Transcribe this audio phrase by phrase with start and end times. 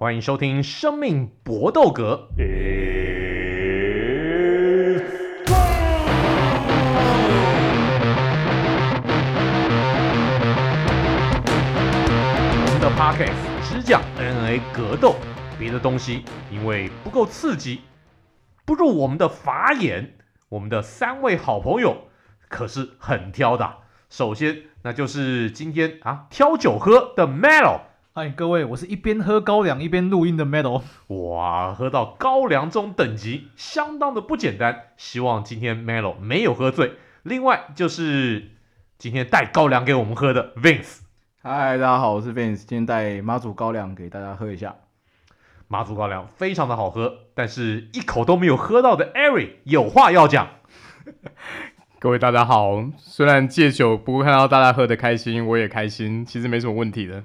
[0.00, 2.28] 欢迎收听《生命搏斗格》。
[12.54, 13.34] 我们的 Podcast
[13.68, 15.16] 只讲 N A 格斗，
[15.58, 17.80] 别的东西因为不够刺激，
[18.64, 20.14] 不入我们的法眼。
[20.50, 22.04] 我们的三位好朋友
[22.48, 23.78] 可是很挑的。
[24.08, 27.80] 首先，那就是今天啊挑酒喝的 Metal。
[28.20, 30.82] 嗨，各位，我是一边喝高粱一边录音的 Metal。
[31.06, 34.86] 哇，喝到高粱这种等级，相当的不简单。
[34.96, 36.94] 希望今天 Metal 没有喝醉。
[37.22, 38.50] 另外就是
[38.98, 41.02] 今天带高粱给我们喝的 Vince。
[41.40, 44.74] 嗨，大家好，我是 Vince，今天带妈祖高粱给大家喝一下。
[45.68, 50.48] 妈祖高粱非常的好喝，但是一口都没有喝到的 Eric 有话要讲。
[52.00, 57.22] 各位大家好，虽然戒酒，不过看到大家喝的开心，我也开心，其实没什么问题的。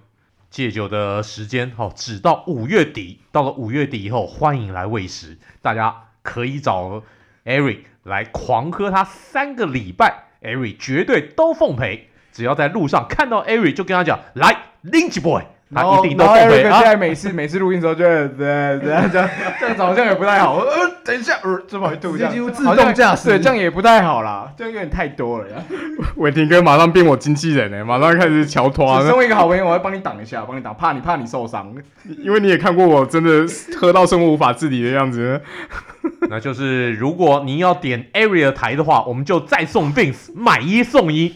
[0.54, 3.20] 戒酒的时间好，只到五月底。
[3.32, 7.02] 到了五月底以后，欢迎来喂食，大家可以找
[7.44, 12.10] Eric 来狂喝他三个礼拜，Eric 绝对都奉陪。
[12.32, 15.42] 只要在路上看到 Eric，就跟他讲来拎起 Boy。
[15.74, 16.64] 他一定都奉陪。
[16.64, 19.30] 现在每次每次录音的时候就，就对这样这样
[19.60, 20.58] 这样子好像也不太好。
[20.60, 25.56] 呃，等一下，呃，这么吐，这样几乎自动驾驶，对，这样也不太好啦，这样有点太多了呀。
[26.18, 29.06] 伟霆哥马上变我经纪人呢，马上开始桥团。
[29.06, 31.74] 身为一个好朋友，我要帮你挡一下，帮你挡，怕你怕你受伤，
[32.24, 33.46] 因为你也看过我真的
[33.78, 35.42] 喝到生活无法自理的样子。
[36.30, 41.36] 那就是如果您要点 Area 台的话，我们就再送 Vince 买一送一。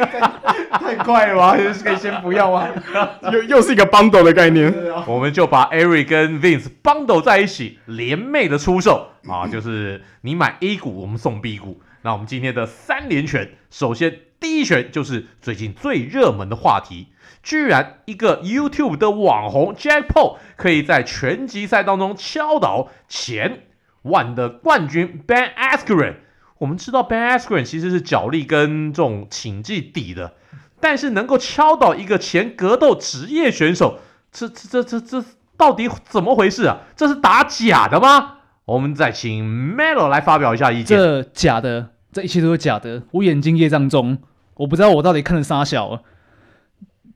[0.70, 1.56] 太快了吧？
[1.84, 2.68] 可以先不要啊？
[3.32, 4.72] 又又是一个 bundle 的概念，
[5.06, 9.46] 我们就把 Eric 跟 Vince bundle 在一起，联袂的出售啊！
[9.50, 11.80] 就是你买 A 股，我们送 B 股。
[12.02, 17.08] 那我们今天的三连拳，首先第一拳就是最近最热门的话题，
[17.42, 23.64] 居然一个 YouTube 的网红 Jake Paul 可以在拳击赛当中敲倒前
[24.02, 26.14] ONE 的冠军 Ben Askren。
[26.60, 30.34] 我们知道 Ben Askren 其实是脚力跟这种寝技底的，
[30.78, 33.98] 但是能够敲倒一个前格斗职业选手，
[34.30, 35.24] 这这这这这
[35.56, 36.80] 到底怎么回事啊？
[36.94, 38.40] 这是打假的吗？
[38.66, 40.98] 我们再请 Melo 来发表一下意见。
[40.98, 43.04] 这假的，这一切都是假的。
[43.12, 44.18] 我眼睛业障重，
[44.56, 46.02] 我不知道我到底看了啥小。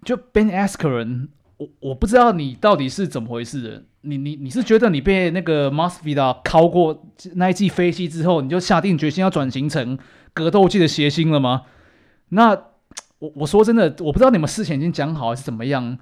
[0.03, 3.83] 就 Ben Askren，我我不知道你到底是怎么回事的。
[4.05, 9.99] 你你你是觉得你被那个 Masvidal 敲过那一记飞机之后，你就下定决心要转型成
[10.33, 11.63] 格斗界的谐星了吗？
[12.29, 12.51] 那
[13.19, 15.99] 我我说真的，我不知道你们事前已经讲好还是怎么样，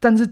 [0.00, 0.26] 但是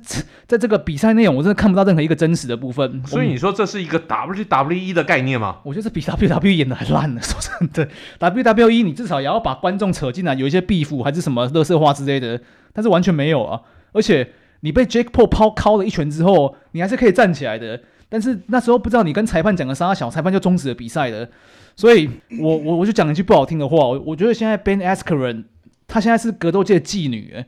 [0.47, 3.05] 在这个比赛内容，我真的看不到任何一个真实的部分。
[3.07, 5.59] 所以你说这是一个 WWE 的概念吗？
[5.65, 7.21] 我觉得这比 WWE 演的还烂呢。
[7.23, 12.41] 说真的，WWE 你至少也要把观众扯进来，有一些 beef 还是什么乐色话之类的，
[12.73, 13.61] 但是完全没有啊，
[13.93, 14.33] 而且。
[14.63, 17.81] 你被 Jake Paul 抛敲了一拳之后，你还是可以站起来的。
[18.09, 21.29] 但是那时候不知道你跟裁判讲了啥小，裁判就终止了比赛了。
[21.75, 25.45] 所以我我我就讲一句不好听的话，我我觉得现在 Ben Askren
[25.89, 27.45] 他现在是格斗界的妓女，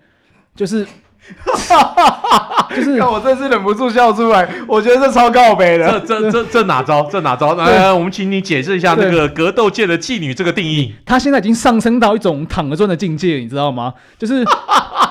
[0.54, 0.86] 就是，
[2.74, 4.48] 就是，我真是忍不住笑出来。
[4.66, 7.08] 我觉得这超告白的，这这这这哪招？
[7.10, 7.54] 这哪招？
[7.54, 10.94] 来，我们请你解释一下那个格斗界的妓女这个定义。
[11.04, 13.94] 他现在已经上升到一种躺着赚的境界，你知道吗？
[14.18, 14.44] 就是。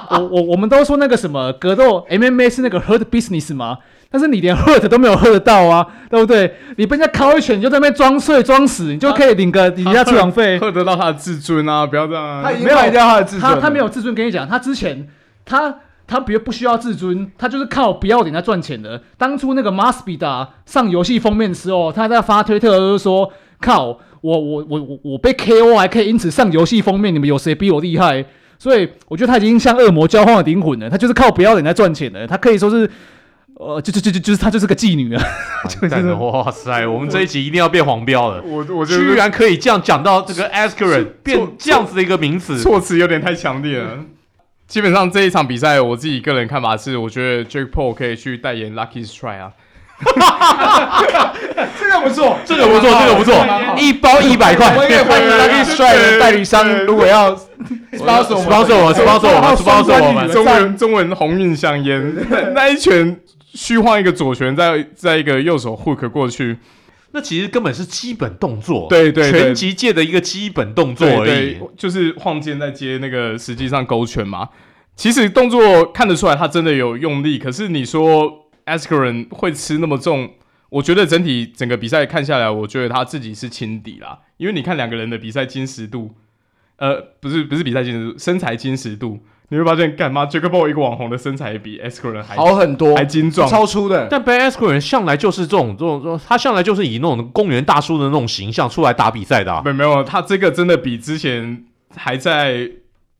[0.09, 3.79] 我我我们都说那个什么格斗 MMA 是那个 hurt business 嘛，
[4.11, 6.53] 但是你连 hurt 都没有 hurt 到啊，对不对？
[6.77, 11.87] 你被人家敲一拳，你就在那边装睡装死，你就可以领个底下出场费，hurt 得到他的自尊啊！
[11.87, 14.13] 不要这样、啊，他已经卖掉他的自尊他，他没有自尊。
[14.13, 15.07] 跟你讲，他之前
[15.45, 15.73] 他
[16.05, 19.01] 他别不需要自尊，他就是靠不要脸来赚钱的。
[19.17, 23.31] 当初那个 Masvidal 上游戏封面的时候，他在发推特就说
[23.61, 28.25] ：“靠，我我我我我被 KO 还可以因此上游戏封面，你们有谁比我厉害？”
[28.59, 32.89] 所以我觉得他已经向恶魔交换了灵魂了，他就是靠不要脸来赚钱的，他可以说是，
[33.55, 35.23] 呃，就就就就就是他就是个妓女啊！
[36.19, 38.41] 哇塞，我们这一集一定要变黄标了！
[38.47, 43.99] 我我居然可以这样讲到这个 Askren 变这样子的一个名词，措辞有点太强烈了。
[44.73, 49.51] 基本上这一场比赛，我自己个人看法是，我觉得 Jake Paul 可以去代言 Lucky Strike 啊。
[51.79, 53.35] 这个不错，这个不错，这个不错，
[53.77, 54.75] 一包一百块。
[54.75, 58.91] 我也欢迎 Lucky Strike 代理商，如果要 sponsor 我，sponsor 我
[59.55, 60.27] ，sponsor 我们。
[60.31, 62.11] 中文中文鸿运香烟，
[62.55, 63.15] 那一拳
[63.53, 66.57] 虚晃一个左拳，再再一个右手 hook 过去，
[67.13, 74.49] 那其实根本是基本动作，对对，拳击界的一个基本动作而已，就是晃肩在接那个，实际上勾拳嘛。
[74.95, 78.41] 其实动作看得出来，他真的有用力，可是你说。
[78.65, 80.35] Askren 会吃那么重，
[80.69, 84.21] 我觉得整体整个比赛看下来，我觉得他自己是轻敌啦。
[84.37, 86.11] 因为你看两个人的比赛精实度，
[86.77, 89.19] 呃，不是不是比赛精实度，身材精实度，
[89.53, 94.07] 你会发现，干嘛 Jake Paul 一个网红的身材比 Askren 还好很多，还精壮，超粗的。
[94.09, 99.61] 但 Ben Askren 向来就是这种这种这种，他向来就是以那种公园大叔的那种形象出来打比赛的、啊。
[99.63, 101.63] 没没有，他这个真的比之前
[101.95, 102.67] 还在，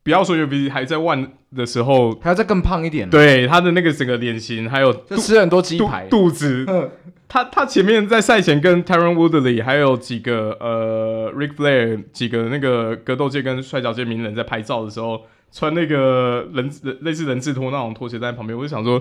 [0.02, 3.08] 不要说 UFC 还在 ONE 的时候，还要再更胖一点。
[3.08, 6.66] 对他的那个整个脸型，还有就吃很多鸡排，肚子。
[7.28, 15.20] 他他前面在赛前跟 Taron Woodley 还有几个呃 Rick Flair 几个那个格斗界跟摔跤界名人在拍照的时候。
[15.54, 19.00] 穿那个人人类似人字拖那种拖鞋在旁边，我就想说，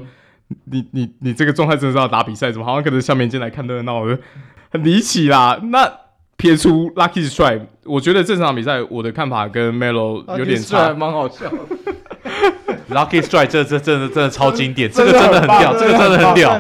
[0.66, 2.52] 你你你这个状态真的是要打比赛？
[2.52, 4.20] 怎么好像可能下面进来看热闹的，
[4.70, 5.60] 很离奇啦。
[5.64, 5.92] 那
[6.38, 11.52] 撇出 Lucky Strike，我觉得这场比赛我的看法跟 Melo 有点差，蛮好笑。
[12.94, 16.60] Lucky Strike，这这真的真的超经典，这个真的很屌，这个真的很屌。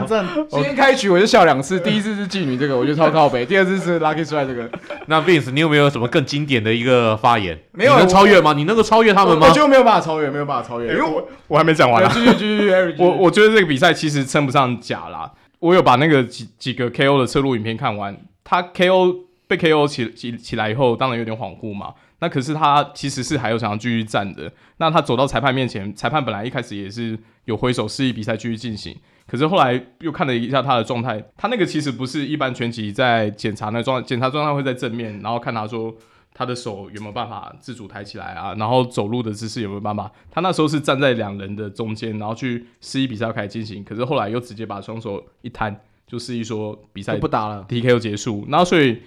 [0.49, 4.69] 今天开局我就笑两次，第一次是妓女这个，我觉得超靠北；第二次是 Lucky Strike 这个。
[5.07, 7.57] 那 Vince，你有没有什么更经典的一个发言？
[7.71, 8.53] 没有能超越吗？
[8.53, 9.47] 你能够超越他们吗？
[9.47, 12.09] 我就没有办法超越，没有办法超越，因为我我还没讲完。
[12.11, 15.31] 继续继续，我我觉得这个比赛其实称不上假啦。
[15.59, 19.15] 我有把那个几几个 KO 的侧录影片看完，他 KO
[19.47, 21.93] 被 KO 起起起来以后，当然有点恍惚嘛。
[22.23, 24.49] 那可是他其实是还有想要继续站的。
[24.77, 28.95] 那他走到裁判面前，裁判本来一开始也是有挥手示意比赛继续进行，
[29.27, 35.93] 可是后来又看了一下他的状态，他那个其实不是一般拳击在检查那状检查状态会在正面，然后看他说
[36.33, 40.09] 他的手有没有办法自主抬起来啊，然后走路的姿势有没有办法。
[40.31, 45.77] 他那时候是站在两人的中间，然后去示意比赛开始进行，可是后来又直接把双手一摊，
[46.07, 48.45] 就示意说比赛不打了，TKO 结束。
[48.47, 49.01] 然后所以。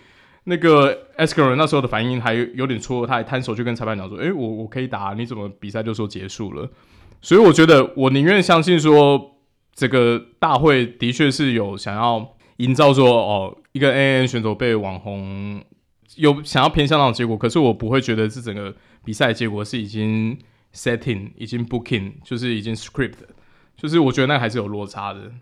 [0.48, 6.70] 那个 Askren 那时候的反应还有点错，他还摊手去跟裁判讲说：“诶、我我可以打，你怎么比赛就说结束了？”
[7.20, 9.38] 所以我觉得我宁愿相信说
[9.75, 15.60] 这个大会的确是有想要营造说哦，一个 AAN 选手被网红
[16.14, 18.72] 有想要偏向那种结果，可是我不会觉得这整个
[19.04, 20.38] 比赛结果是已经
[20.72, 23.19] setting 已经 booking 就是已经 script，
[23.76, 25.32] 就是我觉得那还是有落差的。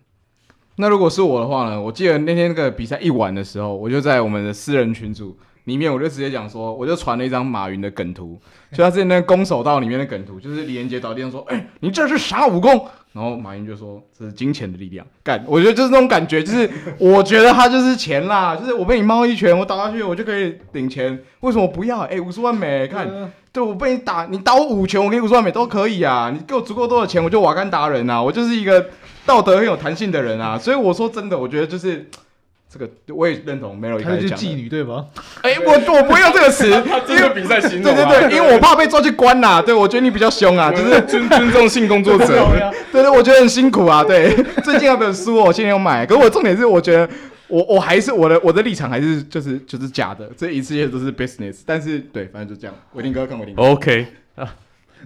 [0.77, 1.79] 那如果是我的话呢？
[1.81, 8.39] 我记得那天那个比赛一晚的时候，我就在我们的私人群组里面，我就直接讲说，我就传了一张马云的梗图，
[8.73, 16.69] 就他之前那个攻守道里面的梗图，就是李连杰倒地上说：“哎、欸，你这是啥武功？”然后马云就说：“这是金钱的力量。”干，我觉得就是那种感觉，就是
[16.99, 21.17] 我觉得他就是钱啦，就是我被你猫一拳，我打下去，我就可以领钱。
[21.39, 22.01] 为什么不要？
[22.01, 23.09] 哎、欸，五十万美，看，
[23.53, 26.29] 对我被你打，你打我五拳，我给你五十万美都可以啊。
[26.31, 28.85] 你给我足够多的钱，我就瓦干达人啊，我就是一个。
[29.25, 32.05] 道德很有弹性的人啊，所以我说真的，我觉得就是
[32.67, 34.29] 这个，我也认同 Melo 一开始讲的。
[34.29, 35.07] 她是妓女对吗？
[35.43, 36.67] 哎、欸，我我不会用这个词，
[37.07, 37.95] 因为比赛行动。
[37.95, 39.61] 对对对，因为我怕被抓去关呐、啊。
[39.61, 42.25] 对，我觉得你比较凶啊，就是尊尊重性工作者。
[42.91, 44.03] 对对，我觉得很辛苦啊。
[44.03, 47.07] 对， 最近有本书我现在有买，可是我重点是，我觉得
[47.47, 51.61] 我我还是我的我的立场还是就是就是假的，这一切都是 business。
[51.65, 52.75] 但是对，反正就这样。
[52.93, 53.61] 伟霆哥看伟霆哥。
[53.63, 54.53] OK 啊。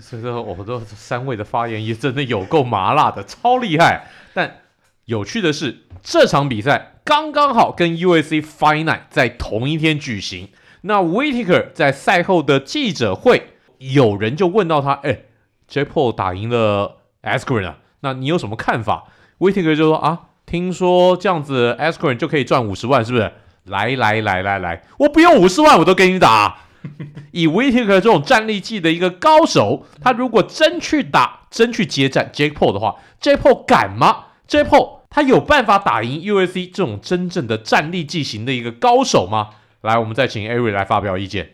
[0.02, 4.08] 所以说，我们这三位的发言也真的有够麻辣的，超厉害。
[4.34, 4.62] 但
[5.06, 10.50] 有趣的是，这场比赛刚刚好跟 U S C Final 在同一天举行。
[10.82, 15.24] 那 Whitaker 在赛后的记者会，有人就问到他：“哎
[15.68, 19.08] j p o 打赢了 Askren 啊，那你有什么看法
[19.40, 23.32] ？”Whitaker 就说：“啊，听说这样子 Askren 就可以赚五十万，是不是？
[23.66, 26.60] 来来来来来，我不用五十万，我都给你打。”
[27.32, 35.00] 以 w i t a k e r 这种战力技的一个高手，他如果真去打、真去接战 j a k Paul 的话，JPO 敢吗？JPO
[35.10, 39.50] 他有办法打赢 UFC 这种真正的战力技型的一个高手吗？
[39.82, 41.52] 来，我们再请 Ari 来发表意见。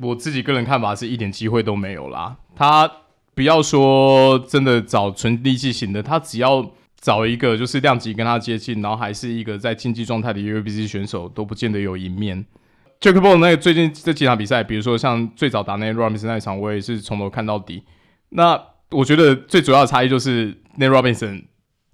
[0.00, 2.36] 我自己个人看法是一点机会都没有啦。
[2.54, 2.90] 他
[3.34, 6.70] 不要说真的找纯力技型的，他只要
[7.00, 12.44] 找一个就是量级跟他接近，然后还是一个在竞技状态的 UFC 选手，都不见得有赢面。
[13.02, 17.82] Jake Paul 那个最近这几场比赛，比如说像最早打那 Robinson 那一场，我也是从头看到底。
[18.28, 18.56] 那
[18.90, 21.46] 我觉得最主要的差异就是 Nate Robinson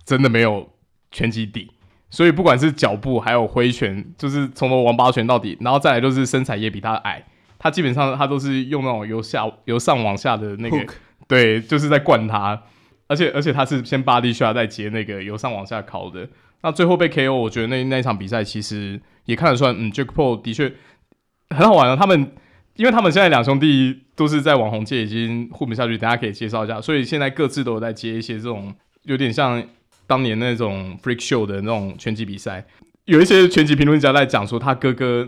[0.05, 0.69] 真的没有
[1.11, 1.71] 拳击底，
[2.11, 7.25] 所以不管是脚步还有挥拳，就是从头王八拳到底，然后再来就是身材也比他矮，
[7.59, 10.91] 他基本上他都是用那种由下由上往下的那个，Hook.
[11.27, 12.65] 对，就是在灌他，
[13.07, 16.29] 而且而且他是先 body shot 再接那个由上往下拷的，
[16.61, 20.71] 那最后被 KO，我觉得那那一场比赛其实也看得出来，嗯 Paul 的确。
[21.51, 21.97] 很好玩啊！
[21.97, 22.33] 他们，
[22.77, 26.81] 因为他们现在两兄弟都是在网红界已经混不下去，大家可以介绍一下。
[26.81, 28.73] 所以现在各自都有在接一些这种
[29.05, 29.63] 有点像
[30.07, 32.65] 当年那种 freak show 的那种拳击比赛。
[33.07, 35.27] 有一些拳击评论家在讲说，他哥哥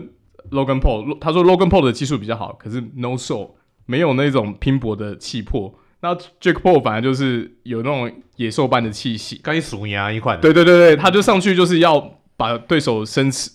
[0.51, 3.51] Logan Paul，他说 Logan Paul 的技术比较好，可是 no soul，
[3.87, 5.73] 没有那种拼搏的气魄。
[6.01, 10.37] 那 Jake Paul 反而就是有那种野兽般的气息，跟鼠牙一块。
[10.37, 13.51] 对对对对，他就上去就是要把对手生吃，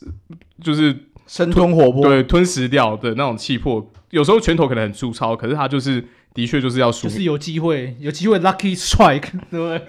[0.60, 1.05] 就是。
[1.26, 9.82] 生吞活剥，对，吞食掉的那种气魄，有时候拳头可能很粗糙，可是他就是的确就是要输，就是有机会，有机会 lucky strike， 对不对？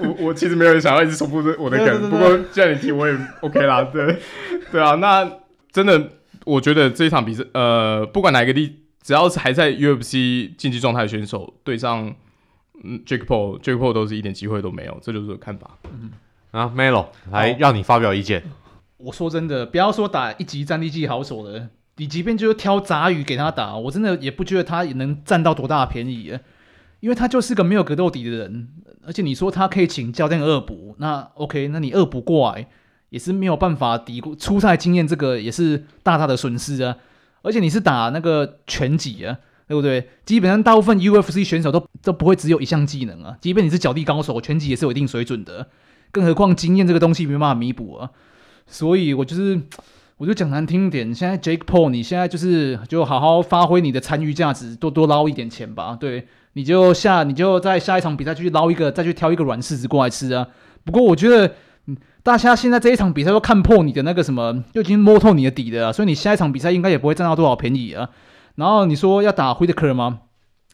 [0.00, 3.82] 我我其实没有想要一直重复我的梗，不过既然你提，我也 OK 啦。
[3.84, 4.18] 对
[4.70, 5.28] 对啊，那
[5.72, 6.10] 真的，
[6.44, 12.14] 我觉得这一场比赛，呃，不管哪一个地，只要是还在 UFC 竞技状态的选手对上
[12.84, 15.78] 嗯 Jake Paul，Jake Paul 都是一点机会都没有，这就是我的看法。
[15.90, 16.10] 嗯
[16.52, 18.42] 啊，Melo 来让你发表意见。
[18.98, 26.38] 我说真的，不要说打一级战力技好手了，你即便就是挑杂鱼给他打，我真的也不觉得他也能占到多大便宜，
[27.00, 28.68] 因为他就是个没有格斗底的人，
[29.04, 32.68] 而且你说他可以请教练恶补，那 OK，那你恶补过来
[33.10, 36.96] 也是没有办法抵过初赛经验，这个也是大大的损失啊。
[37.42, 39.38] 而且你是打那个拳击啊，
[39.68, 40.08] 对不对？
[40.24, 45.68] 基本上大部分 UFC 选手都都不会只有一项技能啊，即便你是脚地高手，拳击也是有一定水准的，
[46.10, 48.10] 更何况经验这个东西没办法弥补啊。
[48.66, 49.60] 所以我就是，
[50.18, 55.96] 我就讲难听一点，现在 Jake Paul，你现在就是就好好发挥你的参与价值，多多捞一点钱吧。
[55.98, 60.48] 对，你就下，你就在下一场比赛去捞一个，再去挑一个软柿子过来吃啊。
[60.84, 61.54] 不过我觉得，
[62.22, 68.08] 大家现在这一场比赛都看破你的那个什么，就已经摸透你的底的，所以你下一场比赛应该也不会占到多少便宜啊。
[68.56, 70.20] 然后你说要打 Whitaker 吗？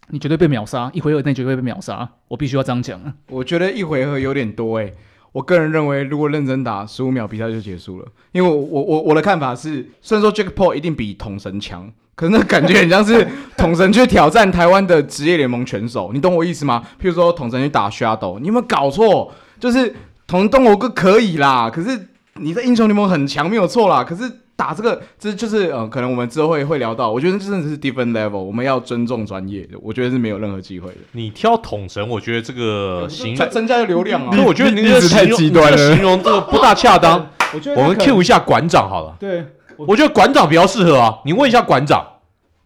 [0.08, 3.14] 你绝对被秒杀，一回合内绝对被秒杀，我必须要这样讲啊。
[3.28, 4.92] 我觉得一回合有点多诶、
[5.32, 8.06] 我个人认为，如果认真打，十五秒比赛就结束了。
[8.32, 16.82] 因为我我我我的看法是，虽然说 Paul 一定比统神强，可是那感觉很像是 统神去挑战台湾的职业联盟拳手，你懂我意思吗？
[17.00, 19.32] 譬如说统神去打 Shadow，你有没有搞错？
[19.58, 19.94] 就是
[20.26, 24.30] 统神东我哥可以啦，可是你在英雄联盟很强，没有错啦，可是。
[24.54, 27.10] 打这个，这就是呃，可能我们之后会会聊到。
[27.10, 29.76] 我觉得这真的是 different level，我们要尊重专业的。
[29.80, 30.98] 我觉得是没有任何机会的。
[31.12, 34.30] 你挑统神，我觉得这个形容增加流量啊。
[34.30, 37.28] 可是我觉得你这个太极端了，形容这个不大恰当。
[37.54, 39.16] 我觉得我们 Q 一下馆长好了。
[39.18, 39.44] 对，
[39.76, 41.18] 我，我觉得馆长比较适合啊。
[41.24, 42.06] 你问一下馆长，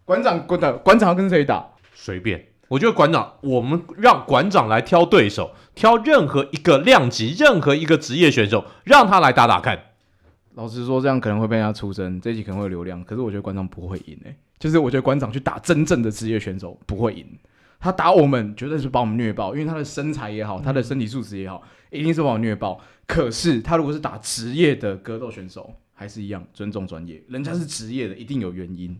[0.04, 1.64] 馆长馆长馆长要跟谁打？
[1.94, 2.48] 随便。
[2.68, 9.78] 我觉得馆长，我们让馆长来挑对手，挑任何一个量级，任何一个职业选手，让他来打打看。
[10.56, 13.04] 老实说，这样可能会被人家出征，这一集可能会有流量。
[13.04, 17.26] 可是我觉得馆长不会赢诶、欸，就是我觉得馆长去打真正的职业选手不会赢，
[17.78, 22.80] 他打我们绝对是把我们虐爆，因为他的身材也好，他的身体素质也好，一定是把我们虐爆。
[23.06, 28.98] 可是他如果是打职业的格斗选手，还是一样尊重专业，人家是职业的，一定有原因。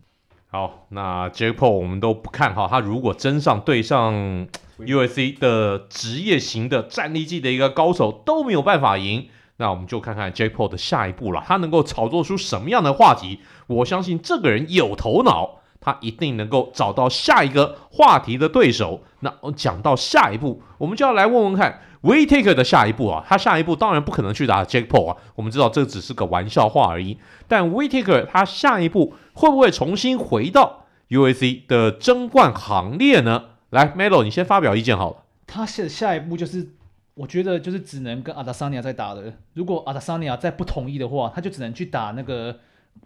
[0.49, 4.47] 好，那 Jake Paul 我们都不看好他，如果真上对上
[4.77, 9.27] UFC 的职业型的战力技的一个高手都没有办法赢。
[9.57, 13.39] 那我们就看看 Jake Paul 的下一步了，他能够炒作出什么样的话题？
[13.65, 19.01] 我相信这个人有头脑，他一定能够找到下一个话题的对手。
[19.21, 27.17] 那讲到下一步，我们就要来问问看，We Take 的下一步啊，他下一步当然不可能去打 Jake Paul 啊，我们知道这只是个玩笑话而已。
[27.47, 33.45] 但 We Take 他下一步会不会重新回到 UFC 的争冠行列呢？
[33.71, 35.17] 来，Melo，你先发表意见好了。
[35.47, 36.73] 他下下一步就是。
[37.17, 39.33] 我觉得就是只能跟阿达桑尼亚在打的。
[39.55, 42.59] 如果阿达桑尼亚再不同意的话，他就只能去打那个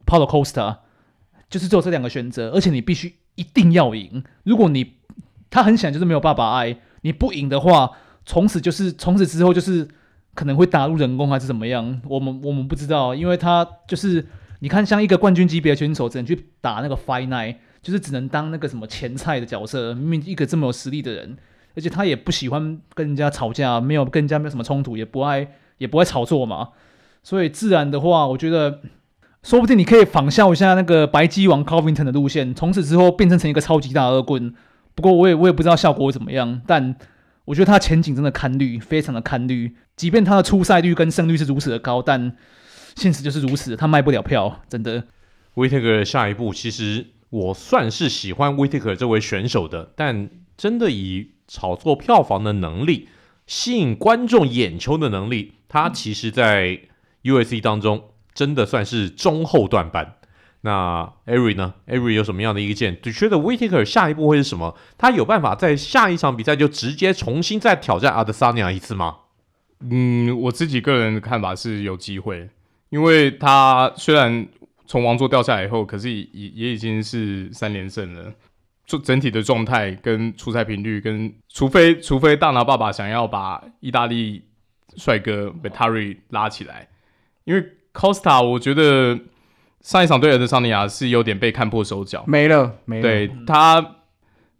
[0.05, 0.79] Paulo Costa，
[1.49, 2.51] 就是只有这两个选择。
[2.51, 4.21] 而且你必须一定要赢。
[4.43, 4.95] 如果你
[5.49, 7.91] 他很想就是没有爸爸爱，你不赢的话，
[8.25, 9.87] 从此就是从此之后就是
[10.33, 12.01] 可能会打入人工还是怎么样？
[12.05, 14.27] 我们我们不知道，因为他就是
[14.59, 19.93] 你看像一个冠军级别的选手，只能去打那个 finite 就是只能当那个什么前菜的角色。
[19.93, 21.37] 明明一个这么有实力的人。
[21.75, 25.47] 而且他也不喜欢跟人家吵架，没有跟人家没有什么冲突，也不爱
[25.77, 26.69] 也不爱炒作嘛。
[27.23, 28.81] 所以自然的话，我觉得
[29.43, 34.53] 说不定你可以仿效一下那个白鸡王 Covington 的路线，从此之后变成成一个超级大恶棍。
[34.95, 36.95] 不过我也我也不知道效果会怎么样，但
[37.45, 39.75] 我觉得他前景真的堪虑，非常的堪虑。
[39.95, 42.35] 即便他的出赛率跟胜率是如此的高，但
[42.95, 45.03] 现实就是如此，他卖不了票，真的。
[45.55, 53.09] waiter 下一步，其实我算是喜欢 waiter 这位选手的，但真的以炒作票房的能力，
[53.45, 56.79] 吸引观众眼球的能力，他其实，在
[57.23, 60.15] UFC 当中真的算是中后段班。
[60.61, 62.97] 那 Ari 呢？Ari 有什么样的意见？
[63.03, 64.77] 你觉得 Whittaker 下一步会是什么？
[64.97, 69.17] 他有办法在下一场比赛就直接重新再挑战 Adesanya 一次吗？
[69.81, 72.49] 嗯，我自己个人的看法是有机会，
[72.89, 74.47] 因为他虽然
[74.87, 78.31] 从王座掉下来以后，可是也也已经是三连胜了。
[78.91, 84.43] 就整体的状态跟出赛频率，跟除非除非大拿爸爸想要把意大利
[84.97, 86.89] 帅哥 Vettori 拉起来，
[87.45, 89.17] 因为 Costa 我觉得
[89.79, 93.01] 上一场对阿德桑尼亚是有点被看破手脚，没了没了。
[93.01, 93.95] 对他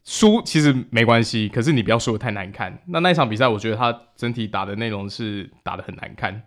[0.06, 2.82] 输其实没关系，可是你不要输的太难看。
[2.88, 6.42] 那那一场比赛，我觉得他整体打的内容是打的很难看，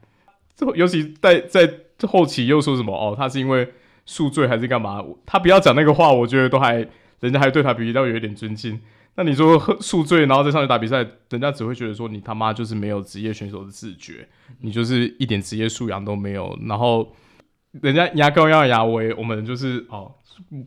[0.75, 1.71] 尤其在在
[2.09, 3.75] 后期又说什么哦，他是因为
[4.07, 5.05] 宿醉还是干嘛？
[5.27, 6.89] 他不要讲那个话，我觉得都还。
[7.21, 8.81] 人家还对他比较有一点尊敬。
[9.17, 14.29] 那你说喝宿醉，然后再上去打比赛，人家只会觉得说你他妈就是没有职业选手的自觉，
[14.61, 16.59] 你就是一点职业素养都没有。
[16.67, 17.15] 然后
[17.81, 20.11] 人家牙膏要牙威，我们就是哦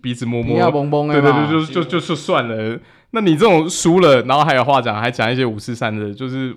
[0.02, 2.80] 鼻子摸摸，蹦蹦对对对，就就就就算了。
[3.12, 6.56] 那你这种输了，然后还有话讲，还讲一些五四三的，就是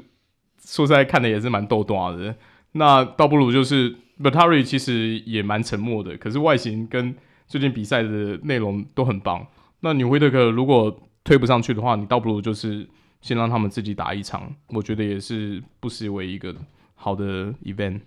[0.65, 2.33] 说实在看的也是蛮逗短的。
[2.73, 7.13] 那倒不如就是 Valtteri 其实也蛮沉默的，可是外形跟
[7.49, 9.45] 最近比赛的内容都很棒。
[9.81, 10.95] 那你惠特克如果
[11.25, 12.87] 推不上去的话，你倒不如就是
[13.21, 16.55] 先让他们自己打一场，我觉得也是不失为一个
[16.95, 18.01] 好的 event。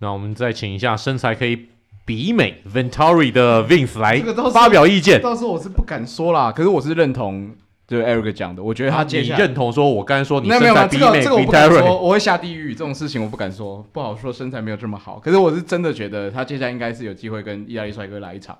[0.00, 1.66] 那我们再请一下身材可以
[2.04, 4.20] 比美 Valtteri 的 Vince 来
[4.52, 5.20] 发表意见。
[5.20, 7.54] 到时候我是不敢说啦，可是我是认同
[7.86, 15.18] 就是 Eric 讲的，我觉得他接下来你认同说，我刚才说你身材比美 Valtteri，这个这个我不敢说，我会下地狱，这种事情我不敢说，不好说，身材没有这么好。
[15.18, 18.56] 可是我是真的觉得他接下来应该是有机会跟意大利帅哥来一场，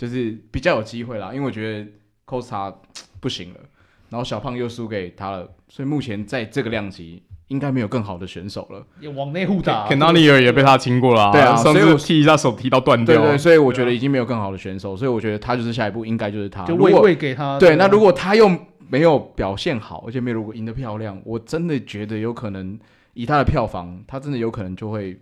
[0.00, 1.86] 就是比较有机会啦，因为我觉得
[2.24, 2.74] Costa
[3.20, 3.60] 不行了。
[4.08, 8.82] 然后小胖又输给他了，所以目前在这个量级应该没有更好的选手了。
[8.98, 13.14] 也往内互打，Cannonier 也被他亲过了、啊，对啊，上次踢一下手踢到断掉。
[13.14, 16.64] 对，对对，所以我觉得已经没有更好的选手，所以我觉得他就是下一步应该就是他。
[16.64, 17.58] 就喂喂给他。
[17.58, 18.50] 对，那如果他又
[18.88, 22.76] 没有表现好，而且没有如果赢得漂亮，我真的觉得有可能
[23.12, 25.20] 以他的票房，他真的有可能就会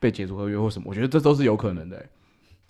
[0.00, 0.86] 被解除合约或什么。
[0.88, 2.06] 我觉得这都是有可能的、欸，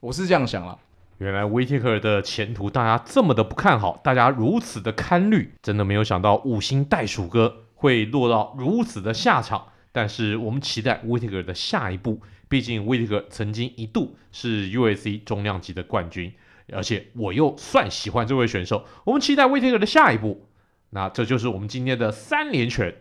[0.01, 0.79] 我是这样想了。
[1.19, 9.67] 原来威特克的前途大家这么的不看好，大家如此的看绿，真的没有想到五星袋鼠哥会落到如此的下场。
[9.91, 16.33] 但是我们期待威特克的下一步，毕竟威特克曾经一度是 UFC 重量级的冠军，
[16.73, 18.85] 而且我又算喜欢这位选手。
[19.05, 20.47] 我们期待威特克的下一步。
[20.91, 22.95] 那这就是我们今天的三连拳。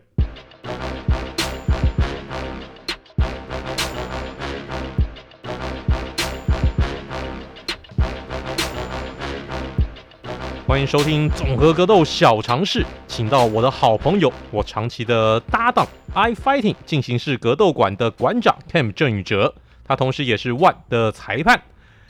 [10.67, 19.55] 欢迎收听综合格斗小常识，请到我的好朋友，我长期的搭档，iFighting 进行式格斗馆的馆长 Cam 郑宇哲，
[19.85, 21.63] 他同时也是 ONE 的裁判。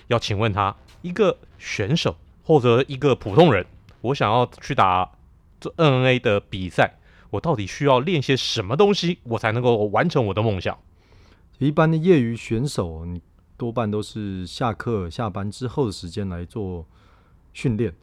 [0.07, 3.63] 要请问他，一个选手或者一个普通人，
[4.01, 5.11] 我想要去打
[5.59, 6.95] 这 MMA 的比赛，
[7.29, 10.75] 我到底需要练些什么东西，我才能够完成我的梦想？
[11.59, 13.21] 一般的业余选手，你
[13.55, 16.87] 多半都是下课下班之后的时间来做
[17.53, 17.93] 训练。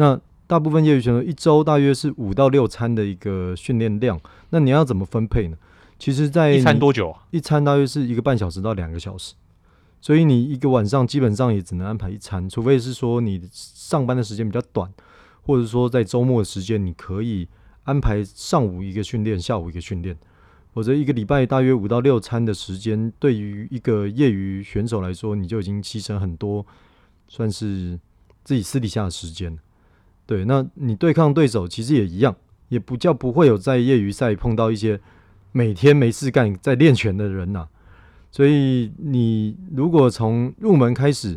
[0.00, 5.56] 那大部分业余选手一周大约是五到六餐的一个训练量，那你要怎么分配呢？
[5.98, 7.26] 其实，在一餐多久啊？
[7.30, 9.34] 一餐大约是一个半小时到两个小时，
[10.00, 14.90] 所以你一个晚上基本上也只能安排一餐，除非是说你上班的时间比较短，
[15.42, 17.46] 或者说在周末的时间你可以
[17.82, 20.16] 安排上午一个训练，下午一个训练，
[20.72, 26.64] 否则一个礼拜大约五到六餐的时间，对于一个业余选手来说，你就已经牺牲很多，
[27.28, 28.00] 算是
[28.42, 29.58] 自己私底下的时间。
[30.30, 32.36] 对，那你对抗对手其实也一样，
[32.68, 35.00] 也不叫不会有在业余赛碰到一些
[35.50, 37.66] 每天没事干在练拳的人呐、
[38.30, 41.36] 所以你如果从入门开始，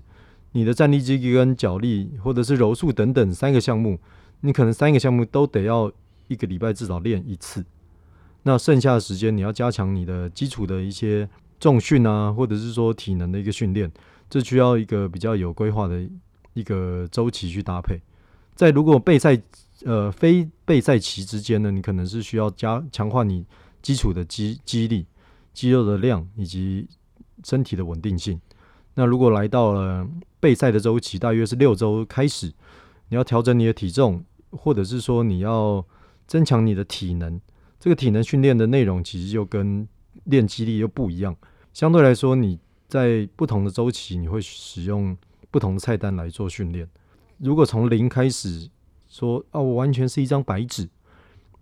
[0.52, 3.98] 你的站立肌跟脚力，或者是柔术等等三个项目，
[4.42, 5.92] 你可能三个项目都得要
[6.28, 7.66] 一个礼拜至少练一次。
[8.44, 11.28] 那剩下的时间你要加强你的基础的一些
[11.60, 13.92] 重训啊，或者是说体能的一个训练，
[14.30, 16.08] 这需要一个比较有规划的
[16.54, 18.00] 一个周期去搭配。
[18.56, 19.40] 在如果备赛，
[19.84, 23.46] 呃，非备赛期之间呢，你可能是需要加强化你
[23.82, 25.06] 基础的肌肌力、
[25.54, 26.88] 肌肉的量以及
[27.44, 28.40] 身体的稳定性。
[28.94, 30.08] 那如果来到了
[30.40, 32.54] 备赛的周期，大约是六周开始，
[33.10, 35.84] 你要调整你的体重，或者是说你要
[36.28, 37.42] 增强你的体能。
[37.80, 39.86] 这个体能训练的内容其实就跟
[40.26, 41.36] 练肌力又不一样。
[41.74, 45.18] 相对来说，你在不同的周期，你会使用
[45.50, 46.88] 不同的菜单来做训练。
[47.44, 48.70] 如果从零开始
[49.10, 50.88] 说啊，我完全是一张白纸，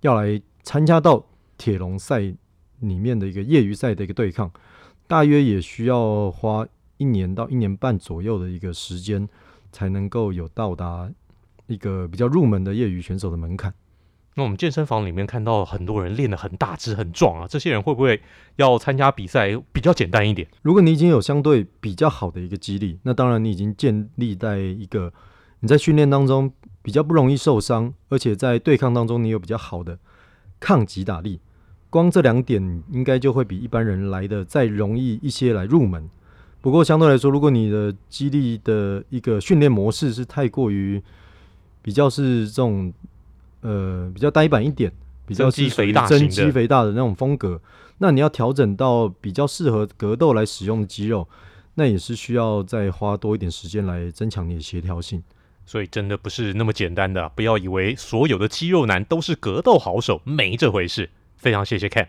[0.01, 1.25] 要来参加到
[1.57, 2.19] 铁笼赛
[2.81, 4.51] 里面的一个业余赛的一个对抗，
[5.07, 6.67] 大约也需要花
[6.97, 9.27] 一年到一年半左右的一个时间，
[9.71, 11.11] 才能够有到达
[11.65, 13.73] 一个比较入门的业余选手的门槛。
[14.35, 18.21] 那我们健身房里面看到很多人练得很大只很壮啊，这些人会不会
[18.57, 20.47] 要参加比赛比较简单一点？
[20.61, 25.11] 如果你已经有相对比较好的一个肌力，那当然你已经建立在一个。
[25.61, 29.97] 你在训练当中比较不容易受伤，而且在对抗当中你有比较好的
[30.59, 31.39] 抗击打力，
[31.89, 36.09] 光这两点应该就会比一般人来的再容易一些来入门。
[36.61, 41.01] 不过相对来说，如果你的肌力的一个训练模式是太过于
[41.81, 42.93] 比较是这种
[43.61, 44.91] 呃比较呆板一点，
[45.25, 47.59] 比较是肥大增肌肥大的那种风格，
[47.99, 51.27] 那你要调整到比较适合格斗来使用的肌肉，
[51.75, 55.21] 那也是需要再花多一点时间来增强你的协调性。
[55.65, 61.09] 所以真的不是那么简单的，不要以为所有的肌肉男都是格斗好手，没这回事。
[61.37, 62.07] 非常谢谢 Ken。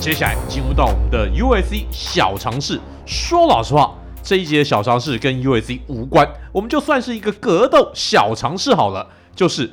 [0.00, 2.80] 接下来进入到我们的 u s c 小尝试。
[3.06, 9.70] 说老实话，这一节小尝试跟 u s c 无关，我们就算是一个格斗小尝试好了，就是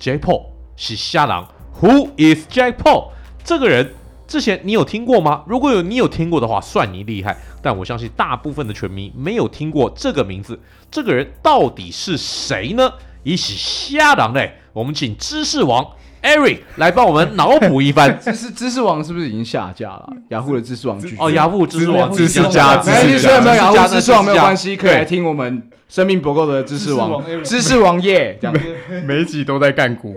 [0.00, 1.57] Jake Paul 是虾郎。
[1.80, 3.10] Who is Jack Paul？
[3.44, 3.94] 这个人
[4.26, 5.44] 之前你有听过吗？
[5.46, 7.36] 如果有你有听过的话，算你厉害。
[7.62, 10.58] 但我相信大部分的拳迷没有听过这个名字。
[10.90, 12.92] 这个人到底是谁呢？
[13.22, 14.54] 一起虾郎嘞！
[14.72, 15.86] 我们请知识王
[16.22, 18.18] Eric 来帮我们脑补一番。
[18.20, 20.08] 知识知识王是不是已经下架了？
[20.30, 28.38] 雅虎的知识王剧哦，雅虎知识王知识家，知识家，没有雅虎知识王没有关系，可以来听我们生命不够的知识王，知识王耶！
[28.40, 28.56] 这样
[29.06, 30.14] 每一集都在干股。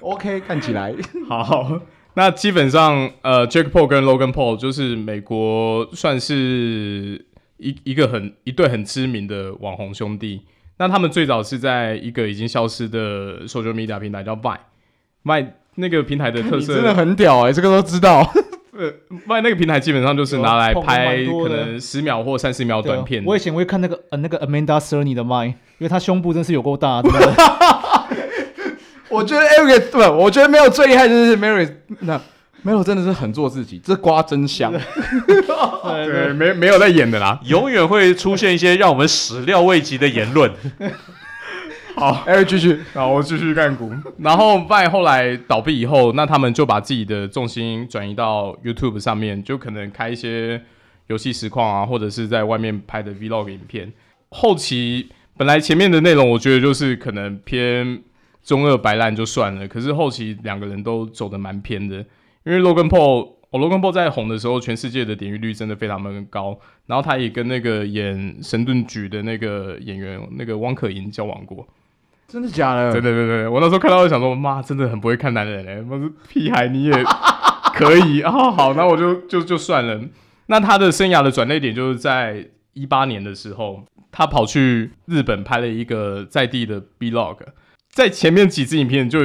[0.00, 0.94] OK，看起来
[1.28, 1.80] 好。
[2.16, 10.42] 那基本上，呃，Jake Paul 跟 Logan Paul 就是美国算是一一个很一对很知名的网红兄弟。
[10.78, 14.36] 那他们最早是在一个已经消失的 social media 平台叫
[15.24, 18.30] Vine，Vine 那个平台的特色真的很屌哎、欸，这个都知道。
[18.76, 18.92] 呃
[19.26, 23.22] ，Vine 那个平台基本上就是拿来拍可能十秒或三十秒短片。
[23.24, 27.08] 我以前会看那个呃那个 Amanda Cerny 的 Vine，因为她胸部真是有够大的。
[29.08, 32.20] 我觉得 Eric 不，我觉得没有最厉害就是 Mary，那
[32.64, 34.72] Mary 真的是很做自己，这瓜真香。
[35.26, 40.50] 对， 没没有在演的啦，永远会出现一些让我们始料未及的言论。
[42.12, 43.90] 好，Eric 继续，然后我继续干股。
[44.18, 50.60] 然后 Vine 后来倒闭以后，那他们就把自己的重心转移到 YouTube 上面，就可能开一些
[51.06, 53.92] 游戏实况啊，或者是在外面拍的 Vlog 影片。
[54.28, 58.02] 后期本来前面的内容，我觉得就是可能偏。
[58.44, 61.96] 中二白烂就算了，可是后期两个人都走得蛮偏的，
[62.44, 71.66] 因为 Logan Paul，哦，Logan Paul 在红的时候，全世界的点击率真的非常的高，然后他也跟那个演神盾局的那个演员那个汪可盈交往过，
[72.26, 72.92] 真的假的？
[72.92, 76.92] 对对对对，我那时候看到就想说，妈，真的很不会看男人哎，我说屁孩你也
[77.74, 80.00] 可以啊， 好，那我就就就算了。
[80.46, 87.38] 那他的生涯的转捩点就是在一八年的时候，他跑去日本拍了一个在地的 Vlog。
[87.90, 89.20] 在前面几支影片就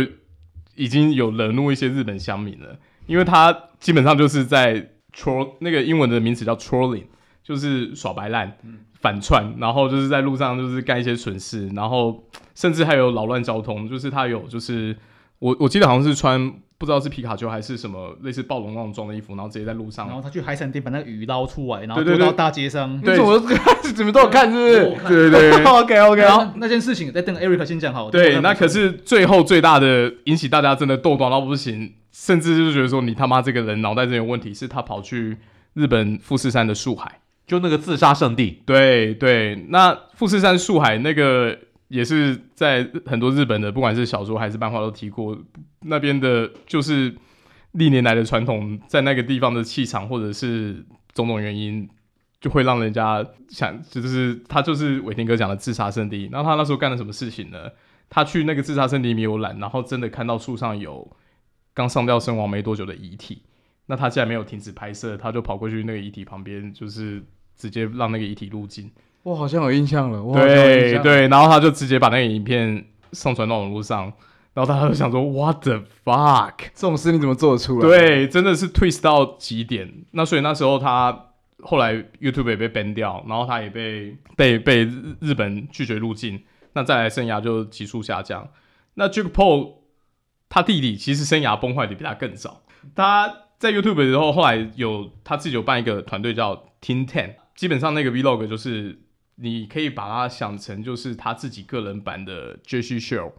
[0.76, 7.06] 已经有惹怒一些日本乡民了，因为他基本上就是在 troll 那个英文的名词叫 trolling，
[7.50, 8.56] 就是耍白烂、
[9.02, 14.96] 反串，然后就是在路上就是干一些蠢事，然后甚至还有扰乱交通，就是他有就是
[15.40, 16.54] 我我记得好像是穿。
[16.80, 20.08] 不知道是皮卡丘还是什么类似暴龙那种装的衣服，然后直接在路上。
[20.08, 22.98] 然后他去海产店把那个鱼捞出来，然后丢到大街上。
[23.02, 23.38] 对，怎么
[23.94, 25.30] 怎么都有看，是不是？
[25.30, 25.64] 对对对。
[25.66, 26.22] OK OK。
[26.24, 28.10] 然后那件事情，再等 Eric 先讲好。
[28.10, 35.36] 对，那可是最后最大的引起大家真的斗到到不行，甚至就是觉得说你他妈这个人脑袋真有问题，是他跑去
[35.74, 38.64] 日本富士山的树海，就那个自杀圣地。
[38.66, 41.60] 对对，那富士山树海那个。
[41.90, 45.36] 也是在很多日本的，不管是小说还是漫画都提过，
[45.82, 47.12] 那边的就是
[47.72, 50.86] 历年来的传统，在那个地方的气场或者是
[51.16, 51.90] 种种原因，
[52.40, 56.30] 就会让人家想，就是他就是伟霆哥讲的自杀圣地。
[56.32, 57.58] 然后他那时候干了什么事情呢？
[58.08, 61.18] 他去那个自杀圣地游览，然后真的看到树上有
[61.74, 63.42] 刚上吊身亡没多久的遗体，
[63.88, 67.24] 那他既然没有停止拍摄，他就跑过去那个遗体旁边，就是
[67.60, 68.90] 直接让那个遗体入境。
[69.22, 74.06] 我好像有印象了，对对，然后他就直接把那个影片上传到网络上，
[74.54, 76.54] 然后大家就想说，What the fuck？
[76.74, 77.88] 这种事你怎么做得出来？
[77.88, 79.94] 对，真的是 twist 到极点。
[80.12, 81.26] 那所以那时候他
[81.60, 84.86] 后来 YouTube 也被 ban 掉，然后他也被被被
[85.20, 86.42] 日本拒绝入境，
[86.74, 88.48] 那再来生涯就急速下降。
[88.94, 89.74] 那 Jake Paul
[90.48, 92.62] 他弟弟其实生涯崩坏的比他更早，
[92.96, 98.98] 他在 YouTube 的时候，后来有他自己有办一个团队叫 Team Ten，基本上那个 Vlog 就是。
[99.42, 103.32] 你可以把它想成就是他自己个人版的 Jesse Show，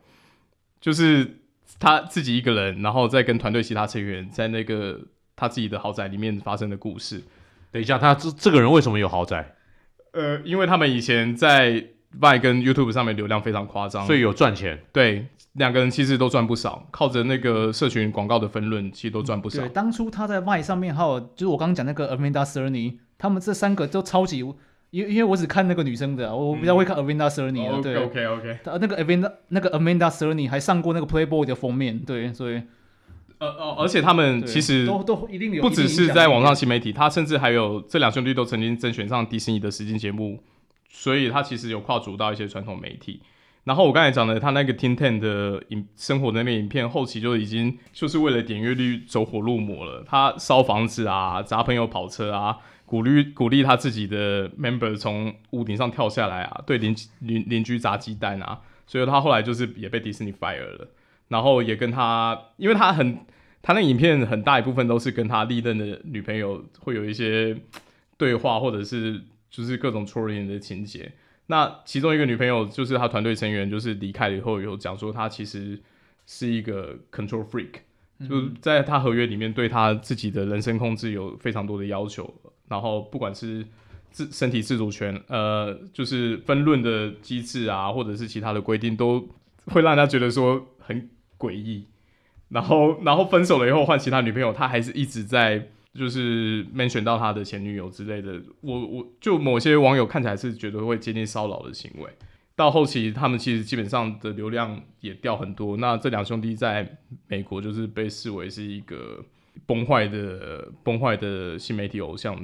[0.80, 1.42] 就是
[1.78, 4.98] 他自己一个人，然后再跟团队其他成员在那个
[5.36, 7.22] 他自己的豪宅里面发生的故事。
[7.70, 9.56] 等一下，他这这个人为什么有豪宅？
[10.12, 11.84] 呃，因为他们以前在
[12.18, 14.82] Vine 跟 YouTube 上面流量非常夸张，所以有赚钱。
[14.90, 19.60] 对，两个人其实都赚不少，靠着那个社群广告的分润，其实都赚不少。
[19.60, 24.44] 对，当初他在 Vine 上面，还有就是我刚刚讲那个 Amanda Cerny，他们这三个都超级。
[24.90, 32.60] 因因为我只看那个女生的，我比较会看 Amanda Serny 的，对，OK OK，他那个 Amanda 那个 Amanda Serny 还上过那个 Playboy 的封面，对，所以，
[33.38, 40.42] 呃呃，而且他们其实都都一定有，不只是在网上新媒体，他甚至还有这两兄弟都曾经甄选上迪士尼的实境节目，
[40.88, 43.22] 所以他其实有跨足到一些传统媒体。
[43.62, 50.02] 然后我刚才讲的他那个 Tin Ten 的影生活的那边影片，后期就已经就是为了点阅率走火入魔了。
[50.04, 52.56] 他烧房子啊，砸朋友跑车啊，
[52.90, 60.88] 鼓励鼓励他自己的 member 从屋顶上跳下来啊，对邻邻邻居砸鸡蛋啊，所以他后来就是也被迪士尼 fire 了。
[61.28, 63.20] 然后也跟他，因为他很
[63.62, 67.56] 他那影片很大一部分都是跟他历任的女朋友会有一些
[68.16, 71.12] 对话，或者是就是各种 trolling 的情节。
[71.46, 75.78] 那其中一个女朋友就是他团队成员，就是离开了以后有讲说他其实
[76.26, 77.74] 是一个 control freak，
[78.18, 82.34] 嗯，就在他合约里面对他自己的人身控制有非常多的要求，
[82.70, 83.66] 然后不管是
[84.10, 89.28] 自身体自主权，呃，就是分论的机制啊，或者是其他的规定，都
[89.66, 91.86] 会让他觉得说很诡异。
[92.48, 95.68] 然后，然后分手了以后换其他女朋友，他还是一直在。
[95.92, 102.08] 就是 mention 到他的前女友之类的，我我就某些网友看起来是觉得会接近骚扰的行为。
[102.54, 105.76] 到后期，他们其实基本上的流量也掉很多。
[105.78, 109.18] 那这两兄弟在美国就是被视为是一个
[109.66, 112.36] 崩坏的崩坏的新媒体偶像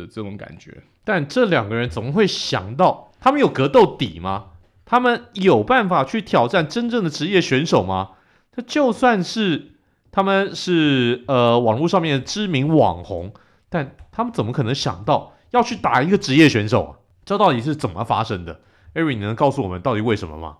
[0.00, 0.82] 的这种感觉。
[1.04, 4.46] 但这两个人怎么会想到，他们有格斗底吗？
[4.84, 8.10] 他们有办法去挑战真正的职业选手吗？
[8.52, 9.70] 他就算是。
[10.16, 13.34] 他们是呃网络上面的知名网红，
[13.68, 16.90] 但他们怎么可能想到要去打一个职业选手啊？
[17.24, 18.60] 这到底是怎么发生的
[18.94, 20.58] ？Eric，你能告诉我们到底为什么吗？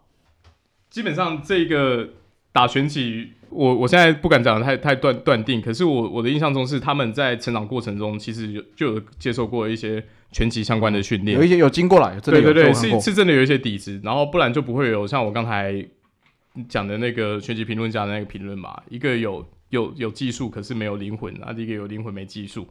[0.90, 2.08] 基本上这个
[2.54, 15.84] 打拳击，我我现在不敢讲的太太断断定，可是我我的印象中是他们在成长过程中其实有就有接受过一些拳击相关的训练，有一些有经过来，真的有对对对，是是真的有一些底子，然后不然就不会有像我刚才。
[16.68, 22.64] 讲的那个拳击评论家的那个评论嘛，一个有有有技术，可是没有灵魂；啊，一个有灵魂没技术。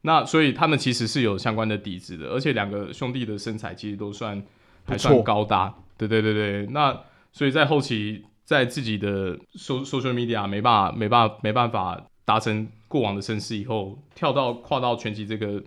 [0.00, 4.42] 那所以他们其实是有相关的底子的，而且两个兄弟的身材其实都算
[4.86, 5.74] 还算高大。
[5.98, 6.98] 对对对对，那
[7.30, 15.62] 所以在后期在自己的 social media 没办法没办法没办法达成过往的声势以后，跳到跨到拳击这个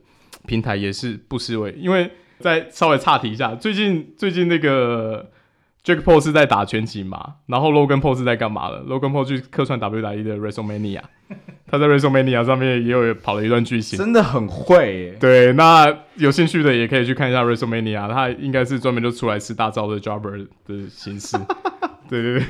[0.47, 1.71] 平台也是不失为。
[1.77, 5.29] 因为再稍微岔题一下，最近最近那个。
[5.81, 11.01] Jake Paul 是在打拳击嘛，然后 Logan Paul 是在干嘛的？Logan Paul 去客串 WWE 的 WrestleMania，
[11.65, 15.17] 他在 WrestleMania 上面也有跑了一段剧情，真的很会耶。
[15.17, 21.37] 对，那有兴趣的也可以去看一下 WrestleMania，他应该是专门就出来吃大招的 Jobber 的形式。
[22.09, 22.45] 对 对对，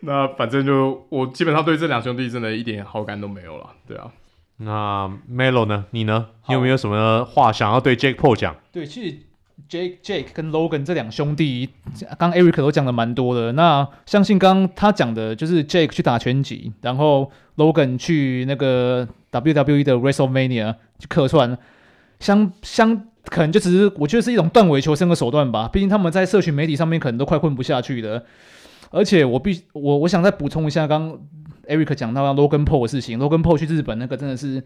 [0.00, 3.70] 那反正就我基本上对这两兄弟真的一点好感都没有了。
[3.86, 4.10] 对啊，
[4.58, 5.86] 那 Melo 呢？
[5.90, 6.26] 你呢？
[6.48, 8.56] 你有没有什么话想要对 Jake Paul 讲？
[8.72, 9.16] 对，其实。
[9.68, 11.68] Jake Jake 跟 Logan 这两兄弟，
[12.16, 13.52] 刚 Eric 都讲的蛮多的。
[13.52, 21.58] 那相信刚他讲的就是 Jake 去打拳击，然后 Logan 去那个 WWE 的 WrestleMania 去客串，
[22.20, 25.68] 相相可能就只是我觉得是一种断尾求生的手段吧。
[25.68, 28.24] 毕竟他们在社群媒体上面可能都快混不下去了。
[28.90, 31.18] 而且我必我我想再补充一下，刚
[31.66, 34.62] Eric 讲到 Logan Paul 的事情，Logan Paul 去日本那个真的是。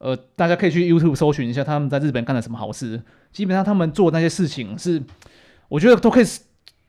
[0.00, 3.02] 呃，大家可以去 YouTube 搜寻一下他们在日本干了什么好事。
[3.32, 5.02] 基本上他们做的那些事情是，
[5.68, 6.24] 我觉得都可以，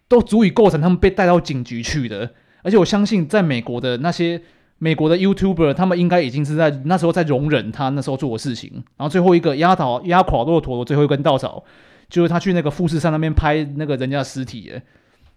[0.08, 2.30] 都足以构成他们被带到警局去的。
[2.62, 4.39] 而且我相信，在美国的那些
[4.78, 8.72] 美国的 YouTuber，他们应该已经是在那时候在容忍他那时候做的事情。
[8.98, 11.63] 然后最后一个压倒压垮骆驼的最后一根稻草，
[12.12, 14.72] 就是他去那个富士山那边拍那个人家的尸体。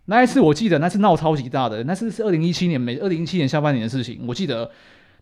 [0.07, 4.71] 那一次我记得那次闹超级大的，那次是二零一七年美二零一七年下半年的事情，我记得。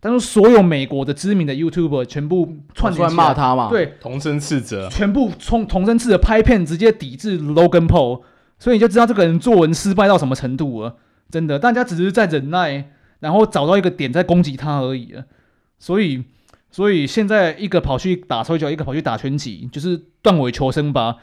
[0.02, 3.68] 当时所有美国的知名的 YouTuber 全部串出来骂他嘛？
[3.68, 8.22] 对，同声斥责，全部从同声斥责拍片，直接抵制 Logan Paul，
[8.58, 10.96] 所以你就知道这个人作文失败到什么程度了。
[11.30, 15.14] 真的，大家只是在忍耐，然后找到一个点在攻击他而已。
[15.78, 16.24] 所以，
[16.70, 21.16] 所以现在一个跑去打摔跤，一个跑去打拳击，就是断尾求生吧。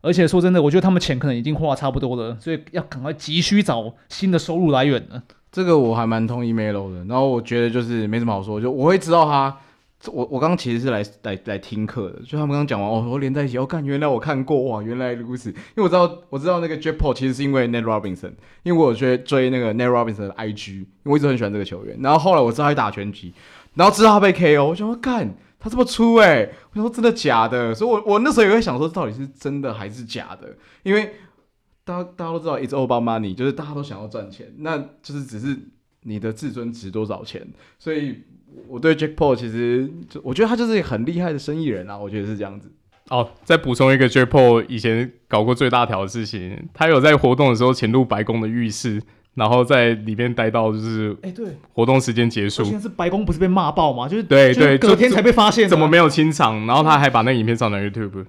[0.00, 5.22] 而且说真的，我觉得他们钱可能已经花差不多了，所以要赶快急需找新的收入来源了。
[5.50, 9.56] 这个我还蛮同意 Melo 的，然后我觉得就是没什么好说，就我会知道他，
[10.12, 18.32] 我我刚刚其实是来来来听课的，就他们刚讲完哦，我连在一起，哦、看原来我看过哇，原来如此，因为我知道我知道那个 Jepo 其实是因为 Nate Robinson，
[18.62, 23.32] 因为我有追追那个 Nate Robinson 的 IG，因为我一直很喜欢这个球员，然后后来我知道他打拳击，
[23.74, 31.14] 然后知道他被 KO，我想说干他这么粗诶、我说真的假的，所以我我那时候也会想说到底是真的还是假的，因为。
[31.88, 35.56] 大家大家都知道，it's all about money，就是大家都想要赚钱，那就是只是
[36.02, 37.42] 你的自尊值多少钱。
[37.78, 38.24] 所以
[38.66, 42.70] 我对 Jack Paul 其实就我觉得他就是很厉害的生意人啊，我觉得是这样子。
[43.08, 49.02] 哦，再补充一个 Jack Paul 以前搞过最大条的事情，他有在活动的时候潜入白宫的浴室，
[49.38, 52.64] 然后在里面待到就是哎对，活动时间结束。
[52.64, 54.08] 现在是白宫不是被骂爆吗？
[54.08, 56.66] 就是对对，隔天才被发现，怎么没有清场？
[56.66, 58.26] 然后他还把那个影片上传 YouTube。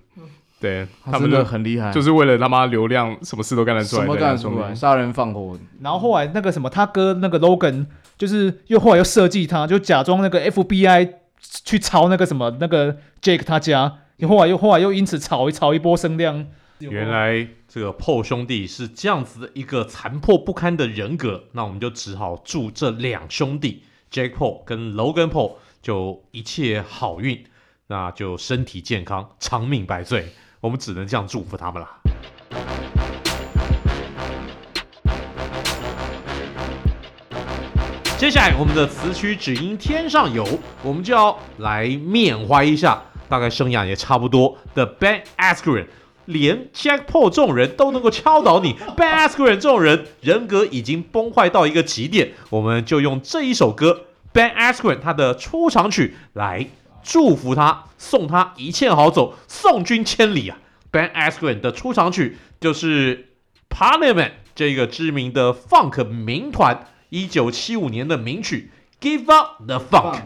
[0.62, 7.86] 对他真的他们就很厉害，就是为了他妈流量，什么事都干得出来，什么对干得出来，杀人放火，然后后来那个什么，他哥那个 Logan
[8.18, 11.12] 就是又后来又设计他，就假装那个 FBI
[11.64, 16.46] 去抄那个什么那个 Jake 他家，后来又后来又因此炒一炒一波声量。
[16.80, 27.44] 原来这个 Paul 兄弟是这样子的一个残破不堪的人格，那我们就只好祝这两兄弟 Jack Paul 跟 Logan Paul 就一切好运，
[27.88, 30.30] 那就身体健康，长命百岁。
[30.62, 31.90] 我们只能这样祝福他们了。
[38.18, 40.48] 接下来，我们的词曲只因天上有，
[40.82, 45.88] 我们就要来缅怀一下，大概生涯也差不多的 Ben Askren。
[46.30, 56.68] 连 Jack Paul 这种人都能够敲倒你， Ben Askren 这种人人格已经崩坏到一个极点，我们就用这一首歌 Ben Askren 他的出场曲来
[57.02, 60.60] 祝福他，送他一切好走，送君千里啊
[60.92, 63.30] ！Ben Askren 的出场曲就是
[63.70, 68.70] Parliament 这个知名的 Funk 名团一九七五年的名曲
[69.02, 70.22] Give Up the Funk。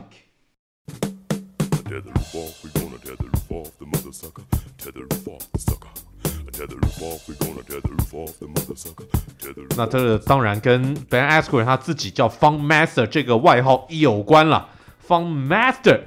[9.76, 14.70] 那这当然跟 Ben Askren 他自己叫 Funk Master 这个外号有关了。
[15.08, 16.02] Funk Master，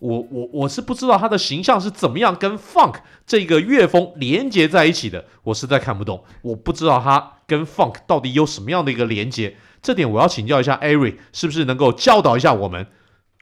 [0.00, 6.24] 我我我是不知道他的形象是怎么样跟 Funk 这个乐风连接在一起的，我实在看不懂。
[6.42, 12.86] 我不知道他跟 Funk 到底有什么样的一个连接，这点我要请教一下 Ari，是不是能够教导一下我们？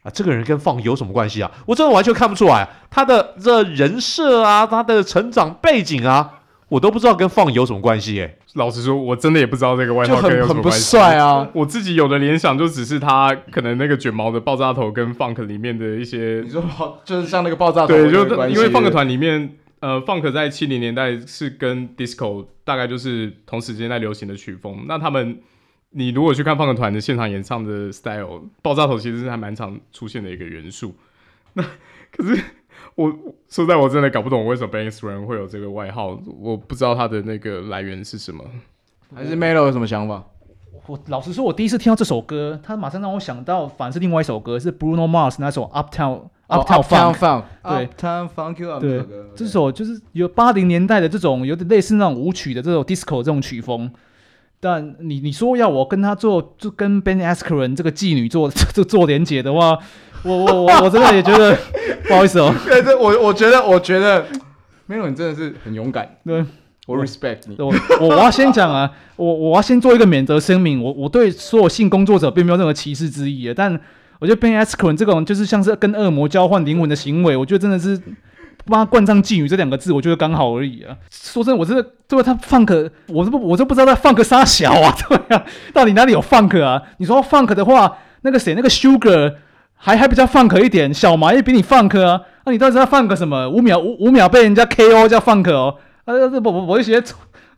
[0.05, 1.51] 啊，这个人跟 Funk 有什么关系啊？
[1.67, 8.39] 我真的完全看不出来，他的这人设啊，他的成长背景啊，我都不知道跟 Funk 有什么关系耶。
[8.53, 10.91] 老实说，我真的也不知道这个外就号跟有很很不什么关系。
[10.97, 11.49] 帅啊！
[11.53, 24.85] 我自己有的联想就只是他可能那个卷毛的爆炸头跟 Funk 里面的一些你，说爆就是像那个爆炸头对，就因为 Funk 团里面，呃，Funk 在七零年代是跟 Disco 大概就是同时间在流行的曲风。
[24.87, 25.39] 那他们，
[25.97, 30.95] 你如果去看 Funk 团的现场演唱的 style，爆炸头其实是还蛮常出现的一个元素。
[31.55, 31.63] 那
[32.11, 32.43] 可是
[32.97, 33.09] 我
[33.49, 38.45] 说实在，我真的搞不懂为什么 Askren 会有这个外号，我不知道他的那个来源是什么。
[39.15, 40.25] 还是 Melo 有什么想法？
[40.87, 47.45] 我老实说，我第一次听到这首歌，它马上让我想到，反是另外一首歌，是 Bruno Mars 那首 Uptown、哦 Uptown Funk。
[47.63, 49.03] 对，Uptown Funk You Up 对
[49.35, 53.91] 这首就是有八零年代的这种有点类似那种舞曲的这种 disco 这种曲风，
[54.65, 59.79] 但你你说要我跟他做，就跟 Ben Askren 这个妓女做 做做连结的话，
[60.23, 61.55] 我我我我真的也觉得
[62.09, 62.51] 不好意思哦。
[62.65, 64.25] 对，这我我觉得，我觉得
[64.89, 66.43] Melo 你真的是很勇敢， 对，
[66.87, 67.57] 我 respect 你。
[67.59, 73.79] 我我我要先讲啊，我我要先做一个免责声明，我我对所有性工作者并没有任何歧视之意，但
[74.19, 78.01] 我觉得 Ben Askren 这种就是像是跟恶魔交换灵魂的行为，我觉得真的是。
[78.67, 80.97] 帮他冠上“妓女”这两个字，我觉得刚好而已啊。
[81.11, 86.83] 说真的，我这个对他 funk，我都不我都不知道他 funk 啥小啊， 对啊，到底哪里有 funk 啊？
[86.99, 89.35] 你说 funk 的话，那个谁，那个 Sugar
[89.75, 92.21] 还还比较 funk 一点，小麻也比你 funk 啊。
[92.45, 93.49] 那、啊、你到底知道 funk 什么？
[93.49, 95.77] 五秒五五秒被人家 KO 叫 funk 哦。
[96.05, 97.03] 啊，这不不我一些，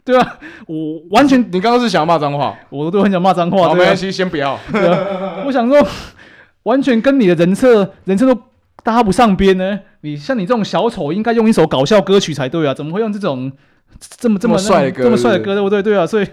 [0.05, 0.77] 对啊，我
[1.11, 2.57] 完全你刚刚是想要骂脏话？
[2.71, 3.75] 我都很想骂脏话。
[3.75, 4.59] 没关系，先不要。
[4.73, 5.85] 对啊，我想说，
[6.63, 8.41] 完全跟你的人设人设都
[8.85, 9.81] 搭不上边呢。
[10.07, 13.51] 你像你这种小丑，应该用一首搞笑歌曲才对啊，怎么会用这种
[13.99, 15.83] 这么这么帅的歌，这么帅的歌，对不对？
[15.83, 16.27] 对啊，所以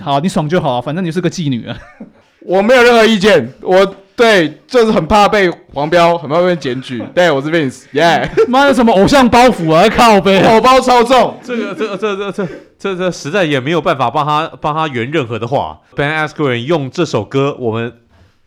[0.00, 1.78] 好，你爽就好啊，反正你是个妓女啊。
[2.44, 7.00] 我没有任何意见，我对就是很怕被黄标，很怕被检举。
[7.14, 11.38] 对，我是 Vince，耶， 妈的，什么偶像包袱啊，靠背， 偶包超重。
[11.44, 12.48] 这个这个这这这
[12.78, 15.78] 这这实在也没有办法帮他帮他圆任何的话。
[15.94, 17.92] Ben Askren 用这首歌，我们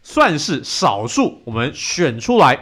[0.01, 2.59] 算是少数我们选出来。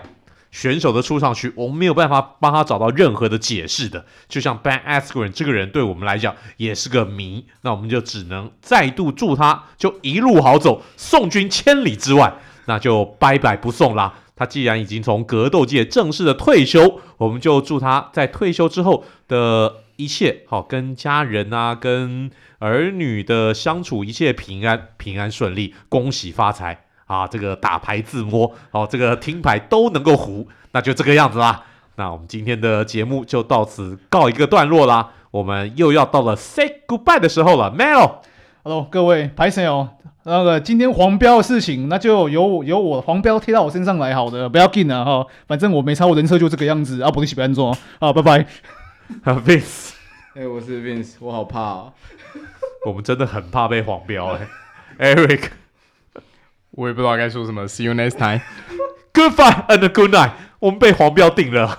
[0.52, 4.06] 选手的出场曲，我们没有办法帮他找到任何的解释的。
[4.28, 7.48] 就像 Ben Askren 这个人，对我们来讲也是个谜。
[7.62, 12.34] 那我们就只能再度祝他，就一路好走，送君千里之外。
[12.66, 14.14] 那就拜拜不送啦。
[14.36, 26.86] 他既然已经从格斗界正式的退休，我们就祝他在退休之后的一切好，跟家人啊，跟儿女的相处一切平安，平安顺利，恭喜发财。
[27.12, 31.62] 啊，这个打牌自摸，哦，这个听牌都能够胡，那就这个样子啦。
[31.95, 35.09] 那我们今天的节目就到此告一个段落啦。
[35.30, 39.89] 我们又要到了 say goodbye 的时候了，Melo，Hello，各位，拍谁哦？
[40.24, 48.45] 那个今天黄标的事情，那就由由我黄标贴到我身上来，好的，不要紧啊哈，反正我没差，我人设就这个样子啊，不你喜欢做啊，拜拜。
[49.24, 49.91] 啊 Vince，
[50.36, 51.93] 哎、欸，我是 Vince，我好怕哦。
[52.88, 54.47] 我们真的很怕被黄标哎、
[54.99, 55.61] 欸、，Eric。
[56.72, 57.67] 我也不知道该说什么。
[57.67, 58.41] See you next time.
[59.13, 60.32] Goodbye and good night.
[60.59, 61.78] 我们被黄标定了。